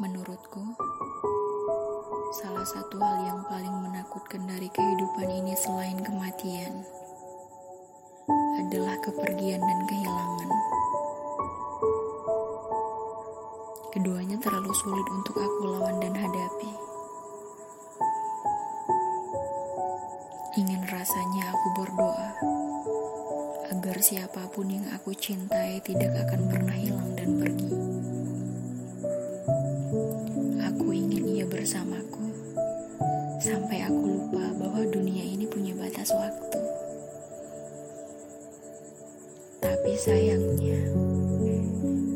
Menurutku, 0.00 0.64
salah 2.40 2.64
satu 2.64 2.96
hal 2.96 3.28
yang 3.28 3.44
paling 3.44 3.76
menakutkan 3.84 4.40
dari 4.48 4.72
kehidupan 4.72 5.28
ini 5.28 5.52
selain 5.52 6.00
kematian 6.00 6.80
adalah 8.56 8.96
kepergian 9.04 9.60
dan 9.60 9.80
kehilangan. 9.84 10.50
Keduanya 13.92 14.40
terlalu 14.40 14.72
sulit 14.80 15.04
untuk 15.12 15.36
aku 15.36 15.60
lawan 15.76 16.00
dan 16.00 16.16
hadapi. 16.16 16.72
Ingin 20.56 20.88
rasanya 20.88 21.52
aku 21.52 21.68
berdoa 21.84 22.28
agar 23.76 23.96
siapa 24.00 24.48
pun 24.56 24.72
yang 24.72 24.88
aku 24.96 25.12
cintai 25.12 25.84
tidak 25.84 26.16
akan 26.24 26.48
pernah 26.48 26.76
hilang 26.80 27.12
dan 27.12 27.36
pergi. 27.36 27.91
Bersamaku 31.62 32.26
sampai 33.38 33.86
aku 33.86 34.02
lupa 34.02 34.50
bahwa 34.58 34.82
dunia 34.82 35.22
ini 35.22 35.46
punya 35.46 35.70
batas 35.78 36.10
waktu. 36.10 36.58
Tapi 39.62 39.94
sayangnya, 39.94 40.90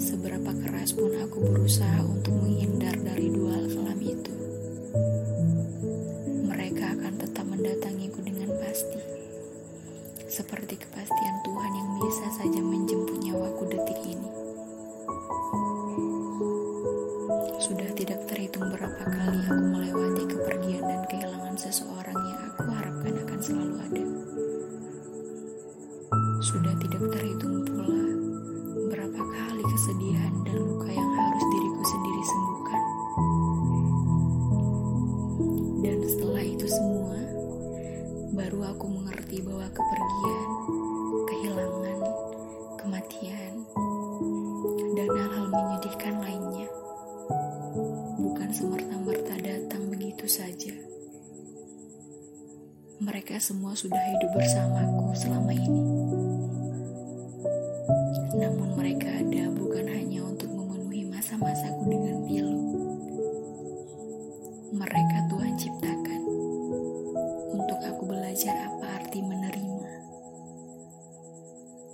seberapa 0.00 0.48
keras 0.64 0.96
pun 0.96 1.12
aku 1.20 1.44
berusaha 1.44 2.08
untuk 2.08 2.40
menghindar 2.40 2.96
dari 3.04 3.28
dua 3.28 3.60
hal 3.60 3.68
kelam 3.68 4.00
itu, 4.00 4.34
mereka 6.48 6.96
akan 6.96 7.12
tetap 7.20 7.44
mendatangiku 7.44 8.24
dengan 8.24 8.48
pasti. 8.64 8.96
Seperti 10.24 10.80
kepastian 10.80 11.36
Tuhan 11.44 11.72
yang 11.76 11.90
bisa 12.00 12.32
saja 12.32 12.60
menjemput 12.64 13.20
nyawaku 13.20 13.76
detik 13.76 14.00
ini. 14.08 14.43
Sudah 17.64 17.88
tidak 17.96 18.20
terhitung 18.28 18.68
berapa 18.76 19.08
kali 19.08 19.40
aku 19.40 19.56
melewati 19.56 20.24
kepergian 20.28 20.84
dan 20.84 21.00
kehilangan 21.08 21.56
seseorang 21.56 22.20
yang 22.28 22.40
aku 22.52 22.68
harapkan 22.68 23.14
akan 23.24 23.40
selalu 23.40 23.76
ada. 23.80 24.04
Sudah 26.44 26.76
tidak 26.76 27.08
terhitung 27.08 27.64
pula 27.64 28.04
berapa 28.92 29.16
kali 29.16 29.64
kesedihan 29.64 30.32
dan 30.44 30.60
luka 30.60 30.92
yang 30.92 31.08
harus 31.08 31.44
diriku 31.56 31.82
sendiri 31.88 32.22
sembuhkan. 32.28 32.82
Dan 35.80 35.96
setelah 36.04 36.44
itu 36.44 36.66
semua, 36.68 37.16
baru 38.44 38.60
aku 38.76 38.86
mengerti 38.92 39.40
bahwa 39.40 39.72
kepergian, 39.72 40.48
kehilangan, 41.32 41.98
kematian, 42.76 43.52
dan 45.00 45.08
hal-hal 45.16 45.46
menyedihkan 45.48 46.20
lainnya 46.20 46.73
Mereka 53.02 53.42
semua 53.42 53.74
sudah 53.74 53.98
hidup 53.98 54.38
bersamaku 54.38 55.18
selama 55.18 55.50
ini. 55.50 55.82
Namun 58.38 58.78
mereka 58.78 59.10
ada 59.10 59.50
bukan 59.50 59.82
hanya 59.90 60.22
untuk 60.22 60.46
memenuhi 60.54 61.02
masa-masaku 61.10 61.90
dengan 61.90 62.22
pilu. 62.22 62.60
Mereka 64.78 65.16
Tuhan 65.26 65.58
ciptakan 65.58 66.22
untuk 67.58 67.82
aku 67.82 68.02
belajar 68.06 68.54
apa 68.62 69.02
arti 69.02 69.18
menerima. 69.26 69.92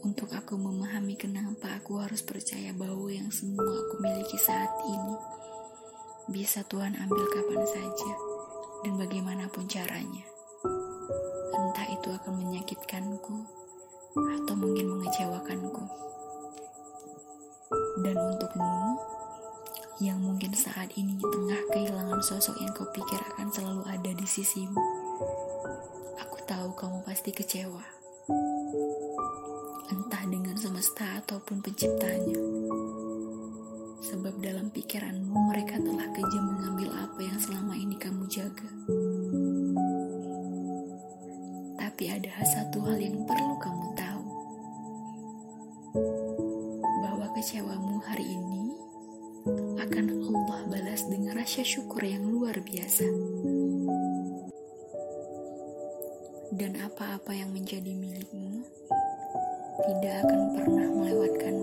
Untuk 0.04 0.36
aku 0.36 0.60
memahami 0.60 1.16
kenapa 1.16 1.80
aku 1.80 1.96
harus 2.04 2.20
percaya 2.20 2.76
bahwa 2.76 3.08
yang 3.08 3.32
semua 3.32 3.64
aku 3.64 4.04
miliki 4.04 4.36
saat 4.36 4.68
ini 4.84 5.16
bisa 6.28 6.60
Tuhan 6.68 6.92
ambil 6.92 7.24
kapan 7.32 7.64
saja 7.64 8.12
dan 8.84 9.00
bagaimanapun 9.00 9.64
caranya. 9.64 10.39
Entah 11.56 11.86
itu 11.88 12.08
akan 12.10 12.32
menyakitkanku 12.36 13.36
atau 14.16 14.54
mungkin 14.58 14.86
mengecewakanku. 14.96 15.84
Dan 18.00 18.16
untukmu 18.16 18.96
yang 20.00 20.16
mungkin 20.16 20.56
saat 20.56 20.88
ini 20.96 21.20
tengah 21.20 21.60
kehilangan 21.76 22.24
sosok 22.24 22.56
yang 22.56 22.72
kau 22.72 22.88
pikir 22.88 23.20
akan 23.36 23.52
selalu 23.52 23.84
ada 23.84 24.10
di 24.16 24.24
sisimu. 24.24 24.80
Aku 26.24 26.40
tahu 26.48 26.72
kamu 26.72 27.04
pasti 27.04 27.30
kecewa. 27.36 27.84
Entah 29.92 30.24
dengan 30.24 30.56
semesta 30.56 31.20
ataupun 31.20 31.60
penciptanya. 31.60 32.40
Sebab 34.00 34.40
dalam 34.40 34.72
pikiranmu 34.72 35.52
mereka 35.52 35.76
telah 35.76 36.08
kejam 36.16 36.44
mengambil 36.48 36.88
apa 36.96 37.20
yang 37.20 37.36
selama 37.36 37.76
ini 37.76 38.00
kamu 38.00 38.24
jaga. 38.32 38.70
Tapi 42.00 42.16
ada 42.16 42.32
satu 42.48 42.80
hal 42.88 42.96
yang 42.96 43.28
perlu 43.28 43.60
kamu 43.60 43.92
tahu. 43.92 44.24
Bahwa 47.04 47.28
kecewamu 47.36 48.00
hari 48.00 48.24
ini 48.24 48.72
akan 49.76 50.08
Allah 50.08 50.60
balas 50.72 51.04
dengan 51.12 51.36
rasa 51.36 51.60
syukur 51.60 52.00
yang 52.00 52.24
luar 52.24 52.56
biasa. 52.56 53.04
Dan 56.56 56.80
apa-apa 56.80 57.36
yang 57.36 57.52
menjadi 57.52 57.92
milikmu 57.92 58.64
tidak 59.84 60.24
akan 60.24 60.40
pernah 60.56 60.88
melewatkanmu. 60.88 61.59